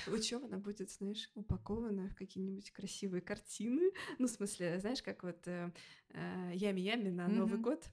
[0.06, 3.90] Причем она будет, знаешь, упакована в какие-нибудь красивые картины.
[4.18, 7.84] Ну, в смысле, знаешь, как вот Ями-Ями на Новый год.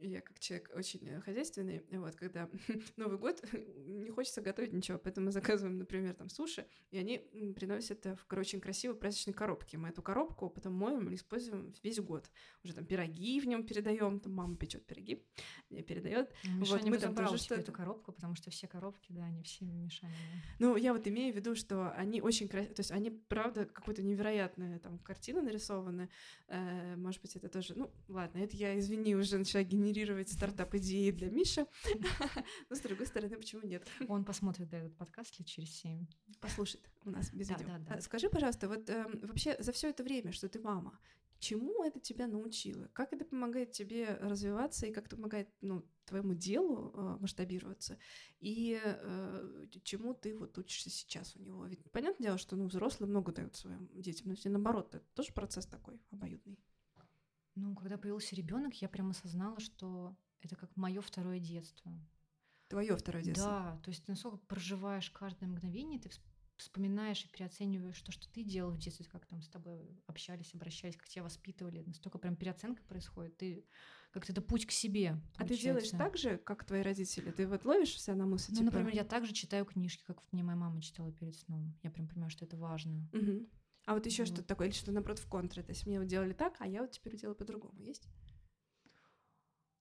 [0.00, 2.48] Я как человек очень э, хозяйственный, вот когда
[2.96, 3.42] Новый год,
[3.86, 7.18] не хочется готовить ничего, поэтому мы заказываем, например, там суши, и они
[7.54, 9.78] приносят э, в короче, очень красивой праздничной коробке.
[9.78, 12.30] Мы эту коробку потом моем и используем весь год.
[12.64, 15.22] Уже там пироги в нем передаем, там мама печет пироги,
[15.68, 16.32] мне передает.
[16.44, 19.64] Мишаня Вот мы там тоже что-то- эту коробку, потому что все коробки, да, они все
[19.66, 20.14] Мишаня.
[20.58, 24.02] Ну, я вот имею в виду, что они очень красивые, то есть они, правда, какой-то
[24.02, 26.08] невероятные там картины нарисованы.
[26.48, 27.74] Э, может быть, это тоже...
[27.76, 29.89] Ну, ладно, это я, извини, уже начала генерировать
[30.28, 31.66] стартап-идеи для Миши.
[32.70, 33.86] Но, с другой стороны, почему нет?
[34.08, 36.06] Он посмотрит этот подкаст лет через семь.
[36.40, 37.68] Послушает у нас без Да, видео.
[37.68, 37.94] да, да.
[37.94, 40.98] А Скажи, пожалуйста, вот эм, вообще за все это время, что ты мама,
[41.40, 42.88] чему это тебя научило?
[42.92, 47.98] Как это помогает тебе развиваться и как это помогает ну, твоему делу э, масштабироваться?
[48.38, 51.66] И э, чему ты вот учишься сейчас у него?
[51.66, 55.32] Ведь понятное дело, что ну, взрослые много дают своим детям, но если наоборот, это тоже
[55.32, 56.58] процесс такой обоюдный.
[57.54, 61.92] Ну, когда появился ребенок, я прям осознала, что это как мое второе детство.
[62.68, 63.44] Твое второе детство.
[63.52, 66.20] Да, то есть ты насколько проживаешь каждое мгновение, ты вс-
[66.56, 70.96] вспоминаешь и переоцениваешь то, что ты делал в детстве, как там с тобой общались, обращались,
[70.96, 71.82] как тебя воспитывали.
[71.86, 73.36] Настолько прям переоценка происходит.
[73.38, 73.64] Ты
[74.12, 75.20] как-то это путь к себе.
[75.36, 75.96] А ты делаешь получается.
[75.98, 77.30] так же, как твои родители?
[77.32, 78.52] Ты вот ловишь себя на мысли?
[78.52, 81.76] Ну, типа, например, я также читаю книжки, как мне моя мама читала перед сном.
[81.82, 83.08] Я прям понимаю, что это важно.
[83.12, 83.46] Мгм.
[83.86, 84.28] А вот еще Вот.
[84.28, 85.62] что-то такое, или что наоборот в контре.
[85.62, 87.80] То есть мне вот делали так, а я вот теперь делаю по-другому.
[87.80, 88.08] Есть?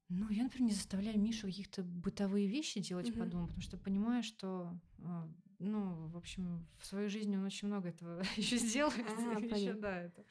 [0.10, 3.30] Ну, я, например, не заставляю Мишу каких-то бытовые вещи делать по Мгм.
[3.30, 7.90] дому, потому что понимаю, что, а, ну, в общем, в своей жизни он очень много
[7.90, 9.06] этого еще сделает.
[9.08, 9.82] А, понятно.
[9.82, 10.26] да, это.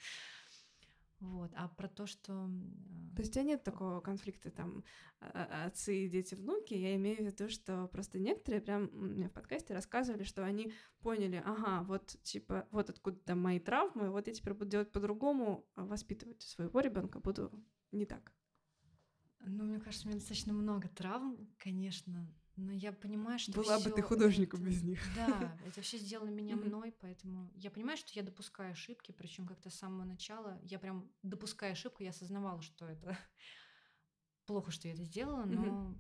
[1.21, 1.51] Вот.
[1.57, 2.49] А про то, что...
[3.17, 4.85] То есть у тебя нет такого конфликта там
[5.21, 6.75] а- а- отцы, дети, внуки.
[6.75, 11.43] Я имею в виду, что просто некоторые прям мне в подкасте рассказывали, что они поняли,
[11.45, 15.85] ага, вот типа вот откуда там мои травмы, вот я теперь буду делать по-другому, а
[15.85, 17.51] воспитывать своего ребенка буду
[17.91, 18.33] не так.
[19.41, 23.91] Ну, мне кажется, у меня достаточно много травм, конечно, но я понимаю, что Была бы
[23.91, 25.01] ты художником это- без них.
[25.17, 29.71] Да, это все сделано меня мной, поэтому я понимаю, что я допускаю ошибки, причем как-то
[29.71, 30.59] с самого начала.
[30.65, 33.17] Я прям допуская ошибку, я осознавала, что это
[34.47, 35.95] плохо, что я это сделала, но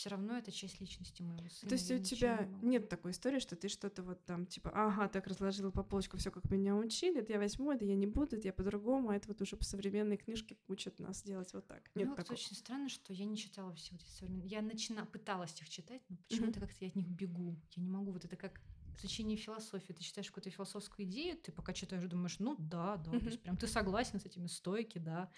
[0.00, 1.68] все равно это часть личности моего сына.
[1.68, 5.08] То есть у тебя не нет такой истории, что ты что-то вот там типа, ага,
[5.08, 8.36] так разложила по полочкам все, как меня учили, это я возьму, это я не буду,
[8.36, 11.90] это я по-другому, а это вот уже по современной книжке учат нас делать вот так.
[11.94, 12.32] Нет ну, такого.
[12.32, 14.48] очень странно, что я не читала все вот эти современные.
[14.48, 15.04] Я начина...
[15.04, 17.60] пыталась их читать, но почему-то как-то я от них бегу.
[17.76, 18.12] Я не могу.
[18.12, 18.58] Вот это как
[18.96, 19.92] изучение философии.
[19.92, 23.10] Ты читаешь какую-то философскую идею, ты пока читаешь, думаешь, ну да, да.
[23.10, 23.26] То Мгм.
[23.26, 25.30] есть прям ты согласен с этими стойки, да.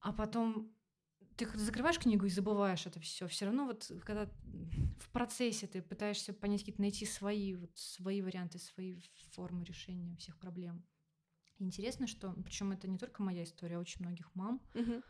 [0.00, 0.75] А потом
[1.36, 3.26] ты закрываешь книгу и забываешь это все.
[3.28, 4.28] Все равно вот когда
[4.98, 9.00] в процессе ты пытаешься понять какие-то, найти свои, вот, свои варианты, свои
[9.32, 10.84] формы решения всех проблем.
[11.58, 15.02] Интересно, что, причем это не только моя история, а очень многих мам, Мгм.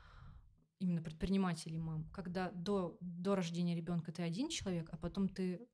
[0.79, 5.67] Именно предпринимателей мам, когда до, до рождения ребенка ты один человек, а потом ты,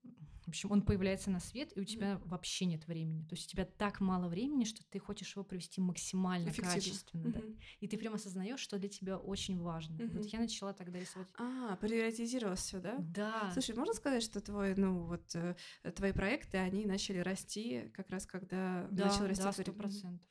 [0.45, 3.23] в общем, он появляется на свет, и у тебя вообще нет времени.
[3.25, 6.75] То есть у тебя так мало времени, что ты хочешь его провести максимально Эффективно.
[6.75, 7.33] качественно.
[7.33, 7.41] да.
[7.41, 7.59] Мгм.
[7.81, 9.97] И ты прям осознаешь, что для тебя очень важно.
[9.97, 10.19] Мгм.
[10.19, 11.29] Вот я начала тогда рисовать.
[11.39, 12.97] А, приоритизировалось все, да?
[12.99, 13.51] Да.
[13.53, 15.55] Слушай, можно сказать, что твой, ну вот э,
[15.95, 20.27] твои проекты, они начали расти как раз когда да, начал расти да, твой процентов.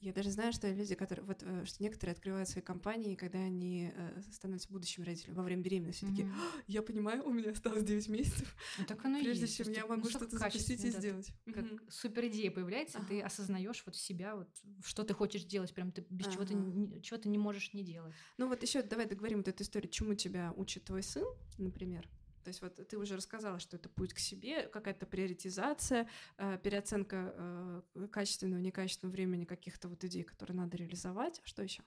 [0.00, 3.90] Я даже знаю, что люди, которые вот э, что некоторые открывают свои компании, когда они
[3.94, 6.40] э, становятся будущими родителями во время беременности, такие, Мгм.
[6.66, 9.56] я понимаю, у меня осталось 9 месяцев, Ну, так оно прежде есть.
[9.56, 11.32] Чем я ты могу настолько что-то запустить и да, ты сделать.
[11.54, 11.80] как Мгм.
[11.90, 13.26] супер идея появляется, ты Ага.
[13.26, 14.48] осознаешь вот себя, вот
[14.84, 18.14] что ты хочешь делать, прям ты без чего ты чего ты не можешь не делать.
[18.36, 21.24] Ну вот еще давай договорим вот эту историю, чему тебя учит твой сын,
[21.56, 22.08] например.
[22.44, 27.34] То есть вот ты уже рассказала, что это путь к себе, какая-то приоритизация, э, переоценка
[27.94, 31.40] э, качественного, некачественного времени каких-то вот идей, которые надо реализовать.
[31.42, 31.82] А что еще?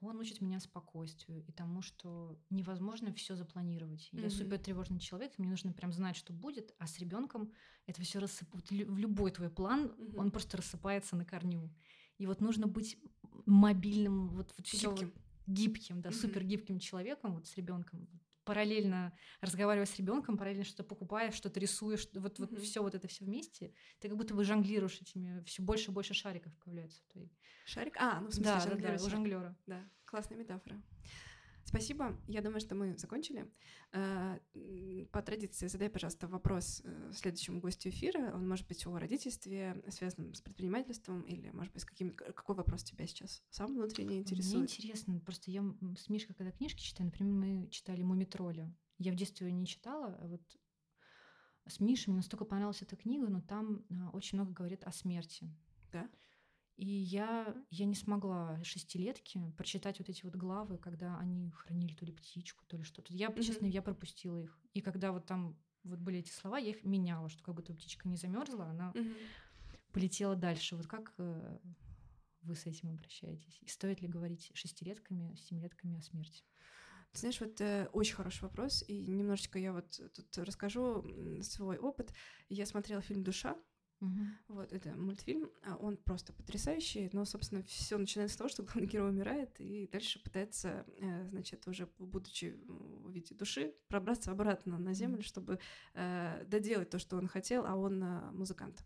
[0.00, 4.10] Он учит меня спокойствию и тому, что невозможно все запланировать.
[4.12, 4.30] Я Мгм.
[4.30, 7.50] супер тревожный человек, мне нужно прям знать, что будет, а с ребенком
[7.86, 8.70] это все рассыпать.
[8.70, 10.18] В любой твой план, Мгм.
[10.18, 11.70] он просто рассыпается на корню.
[12.18, 12.98] И вот нужно быть
[13.46, 15.12] мобильным, вот, вот Гибким.
[15.46, 16.18] гибким, да, Мгм.
[16.18, 18.06] супер гибким человеком, вот с ребенком.
[18.46, 22.62] Параллельно разговаривая с ребенком, параллельно что-то покупаешь, что-то рисуешь, вот, вот Мгм.
[22.62, 26.14] все вот это все вместе, ты как будто бы жонглируешь этими, все больше и больше
[26.14, 27.32] шариков появляется в твоей.
[27.64, 27.96] Шарик?
[27.98, 29.56] А, ну в смысле, Да, да, да, жонглировать у жонглера.
[29.66, 30.82] Да, классная метафора.
[31.66, 32.16] Спасибо.
[32.28, 33.50] Я думаю, что мы закончили.
[33.92, 34.38] Э,
[35.10, 38.32] По традиции задай, пожалуйста, вопрос э, следующему гостю эфира.
[38.34, 42.14] Он может быть о родительстве, связанном с предпринимательством, или, может быть, с каким...
[42.14, 44.70] Какой вопрос тебя сейчас сам внутренне Мне интересует?
[44.70, 45.64] интересно, просто я
[45.96, 48.72] с Мишкой, когда книжки читаю, например, мы читали «Мумитроля».
[48.98, 50.40] Я в детстве ее не читала, а вот
[51.66, 55.50] с Мишей мне настолько понравилась эта книга, но там а, очень много говорит о смерти.
[55.92, 56.08] Да?
[56.76, 62.04] И я, я не смогла шестилетки прочитать вот эти вот главы, когда они хранили то
[62.04, 63.14] ли птичку, то ли что-то.
[63.14, 63.40] Я, Мгм.
[63.40, 64.58] честно, я пропустила их.
[64.74, 68.08] И когда вот там вот были эти слова, я их меняла, что как будто птичка
[68.08, 69.14] не замерзла, она Мгм.
[69.92, 70.76] полетела дальше.
[70.76, 71.58] Вот как э,
[72.42, 73.58] вы с этим обращаетесь?
[73.62, 76.44] И стоит ли говорить шестилетками, семилетками о смерти?
[77.12, 81.02] Ты знаешь, вот э, очень хороший вопрос, и немножечко я вот тут расскажу
[81.40, 82.12] свой опыт.
[82.50, 83.56] Я смотрела фильм «Душа»,
[84.48, 88.86] Вот, это мультфильм, а он просто потрясающий, но, собственно, все начинается с того, что главный
[88.86, 94.92] герой умирает и дальше пытается, э, значит, уже будучи в виде души, пробраться обратно на
[94.92, 95.58] землю, чтобы
[95.94, 98.84] э, доделать то, что он хотел, а он э, музыкант,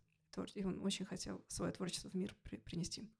[0.54, 3.10] и он очень хотел свое творчество в мир при- принести.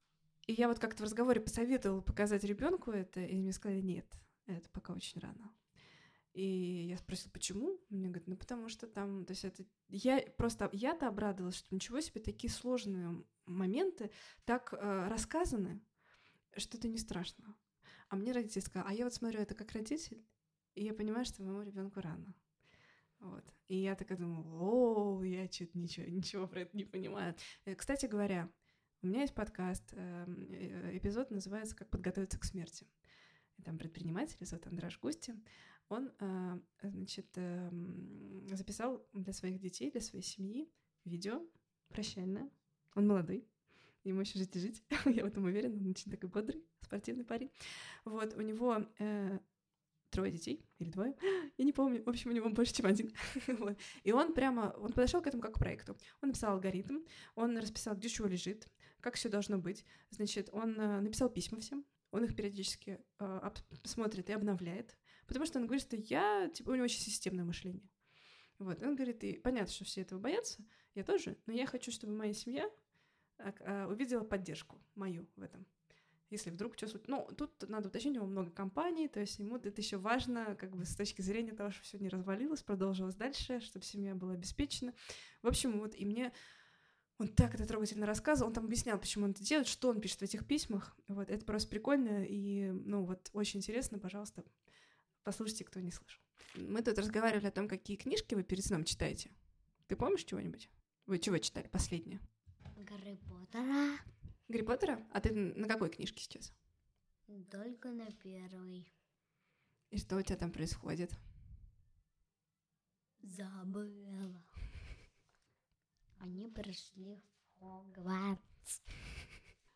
[0.46, 4.06] И я вот как-то в разговоре посоветовала показать ребенку это, и мне сказали, нет,
[4.46, 5.52] это пока очень рано.
[6.32, 7.80] И я спросила, почему?
[7.88, 9.64] Мне говорят, ну потому что там, то есть это...
[9.88, 14.10] Я просто, я-то обрадовалась, что ничего себе, такие сложные моменты
[14.44, 15.82] так э, рассказаны,
[16.56, 17.56] что это не страшно.
[18.08, 20.24] А мне родитель сказал, а я вот смотрю это как родитель,
[20.74, 22.34] и я понимаю, что моему ребенку рано.
[23.18, 23.44] Вот.
[23.66, 27.34] И я такая думаю, о, я что-то ничего, ничего про это не понимаю.
[27.64, 28.48] Э, Кстати говоря,
[29.02, 32.86] у меня есть подкаст, эм, э, эпизод называется «Как подготовиться к смерти».
[33.56, 35.34] И там предприниматель, зовут Андраш Густи,
[35.90, 40.70] он, э, значит, эм, записал для своих детей, для своей семьи
[41.04, 41.44] видео
[41.88, 42.48] прощальное.
[42.94, 43.44] Он молодой,
[44.04, 47.50] ему еще жить и жить, я в этом уверена, он очень такой бодрый, спортивный парень.
[48.04, 49.38] Вот, у него э,
[50.10, 51.16] трое детей или двое,
[51.58, 53.12] я не помню, в общем, у него больше, чем один.
[53.58, 53.76] вот.
[54.04, 55.96] И он прямо, он подошел к этому как к проекту.
[56.22, 57.00] Он написал алгоритм,
[57.34, 58.68] он расписал, где чего лежит,
[59.00, 59.84] как все должно быть.
[60.10, 63.50] Значит, он э, написал письма всем, он их периодически э,
[63.84, 64.96] смотрит и обновляет,
[65.30, 67.88] потому что он говорит, что я, типа, у него очень системное мышление.
[68.58, 70.64] Вот, он говорит, и понятно, что все этого боятся,
[70.96, 72.68] я тоже, но я хочу, чтобы моя семья
[73.38, 75.64] а, а, увидела поддержку мою в этом.
[76.30, 77.10] Если вдруг что случится.
[77.12, 80.76] Ну, тут надо уточнить, у него много компаний, то есть ему это еще важно, как
[80.76, 84.94] бы с точки зрения того, что все не развалилось, продолжилось дальше, чтобы семья была обеспечена.
[85.42, 86.32] В общем, вот и мне
[87.18, 90.20] он так это трогательно рассказывал, он там объяснял, почему он это делает, что он пишет
[90.20, 90.96] в этих письмах.
[91.06, 94.42] Вот, это просто прикольно, и, ну, вот, очень интересно, пожалуйста,
[95.24, 96.20] послушайте, кто не слышал.
[96.54, 99.30] Мы тут разговаривали о том, какие книжки вы перед сном читаете.
[99.86, 100.70] Ты помнишь чего-нибудь?
[101.06, 102.20] Вы чего читали последнее?
[102.76, 103.98] Гарри Поттера
[104.48, 105.06] Гарри Поттера?
[105.12, 106.52] А ты на какой книжке сейчас?
[107.50, 108.92] только на первый.
[109.90, 111.12] И что у тебя там происходит?
[113.22, 114.42] Забыла.
[116.18, 118.82] Они пришли в Хогвартс.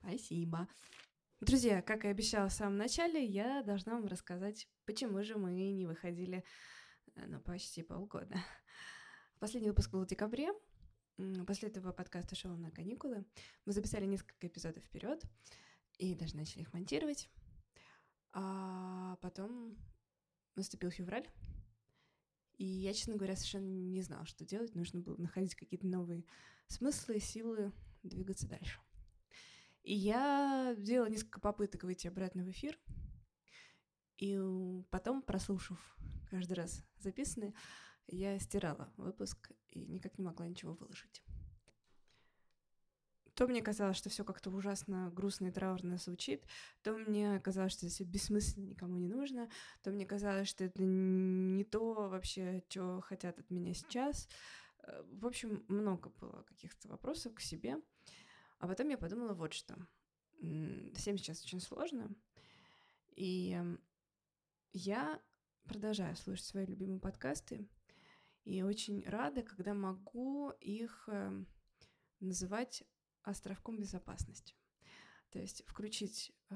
[0.00, 0.68] Спасибо.
[1.44, 5.85] Друзья, как и обещала в самом начале, я должна вам рассказать, почему же мы не
[5.85, 6.42] выходили
[7.16, 8.38] ну, почти полгода.
[9.40, 10.48] Последний выпуск был в декабре.
[11.46, 13.26] После этого подкаст ушел на каникулы.
[13.66, 15.22] Мы записали несколько эпизодов вперед
[15.98, 17.28] и даже начали их монтировать.
[18.33, 19.76] А потом
[20.57, 21.28] наступил февраль,
[22.57, 24.74] и я, честно говоря, совершенно не знала, что делать.
[24.74, 26.24] Нужно было находить какие-то новые
[26.68, 27.70] смыслы, силы
[28.02, 28.80] двигаться дальше.
[29.85, 32.79] И я делала несколько попыток выйти обратно в эфир.
[34.16, 34.38] И
[34.90, 35.79] потом, прослушав
[36.31, 37.55] каждый раз записанные,
[38.07, 41.23] я стирала выпуск и никак не могла ничего выложить.
[43.35, 46.47] То мне казалось, что все как-то ужасно грустно и траурно звучит,
[46.83, 49.51] то мне казалось, что это все бессмысленно, никому не нужно,
[49.83, 54.29] то мне казалось, что это не то вообще, что хотят от меня сейчас.
[54.79, 57.83] Э, В общем, много было каких-то вопросов к себе.
[58.59, 59.76] А потом я подумала вот что.
[60.38, 62.14] Всем сейчас очень сложно.
[63.16, 63.80] И эм,
[64.72, 65.20] я
[65.64, 67.68] продолжаю слушать свои любимые подкасты.
[68.44, 71.44] И очень рада, когда могу их э,
[72.20, 72.84] называть
[73.22, 74.55] островком безопасности.
[75.30, 76.55] То есть включить э,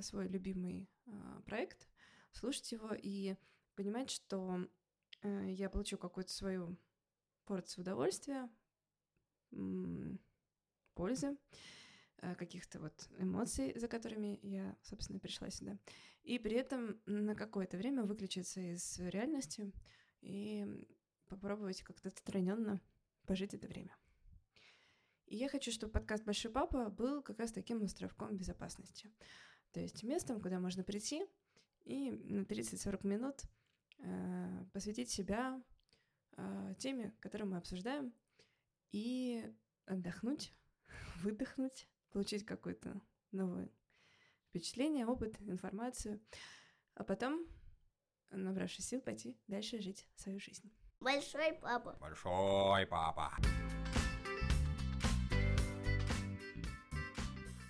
[0.00, 1.88] свой любимый э, проект,
[2.32, 3.36] слушать его и
[3.74, 4.68] понимать, что
[5.22, 6.76] э, я получу какую-то свою
[7.44, 8.50] порцию удовольствия,
[10.94, 11.36] пользы,
[12.18, 15.78] э, каких-то вот эмоций, за которыми я, собственно, пришла сюда.
[16.22, 19.72] И при этом на какое-то время выключиться из реальности
[20.20, 20.86] и
[21.28, 22.80] попробовать как-то отстраненно
[23.26, 23.96] пожить это время.
[25.26, 29.10] И я хочу, чтобы подкаст «Большой папа» был как раз таким островком безопасности.
[29.72, 31.24] То есть местом, куда можно прийти
[31.84, 33.42] и на 30-40 минут
[33.98, 35.60] э, посвятить себя
[36.36, 38.12] э, теме, которые мы обсуждаем,
[38.90, 39.50] и
[39.86, 40.52] отдохнуть,
[41.22, 43.00] выдохнуть, получить какое-то
[43.30, 43.70] новое
[44.48, 46.20] впечатление, опыт, информацию,
[46.94, 47.46] а потом,
[48.30, 50.70] набравшись сил, пойти дальше жить свою жизнь.
[51.00, 51.96] Большой папа.
[52.00, 53.32] Большой папа.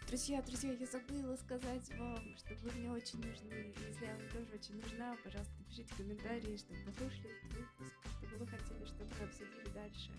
[0.08, 3.74] Друзья, друзья, я забыла сказать вам, что вы мне очень нужны.
[3.88, 8.46] Если я вам тоже очень нужна, пожалуйста, пишите комментарии, чтобы послушали этот выпуск, чтобы вы
[8.46, 10.10] хотели, чтобы мы обсудили дальше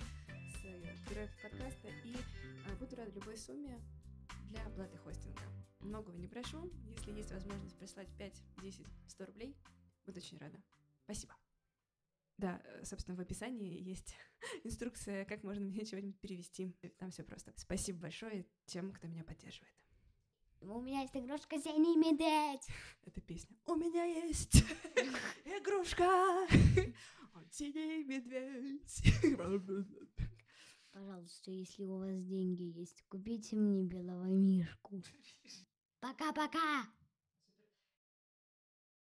[1.09, 1.89] героев подкаста.
[2.05, 2.15] И
[2.67, 3.79] а, буду рада любой сумме
[4.49, 5.41] для оплаты хостинга.
[5.79, 6.71] Многого не прошу.
[6.97, 9.57] Если есть возможность прислать 5, 10, 100 рублей,
[10.05, 10.61] буду очень рада.
[11.03, 11.35] Спасибо.
[12.37, 14.15] Да, э, собственно, в описании есть
[14.63, 16.71] инструкция, как можно мне чего-нибудь перевести.
[16.97, 17.53] Там все просто.
[17.57, 19.73] Спасибо большое тем, кто меня поддерживает.
[20.61, 22.67] У меня есть игрушка синий медведь.
[23.05, 23.57] Это песня.
[23.65, 24.55] У меня есть
[25.45, 26.47] игрушка,
[27.35, 29.03] он синий медведь.
[30.93, 35.01] Пожалуйста, если у вас деньги есть, купите мне белого мишку.
[35.99, 36.85] Пока-пока.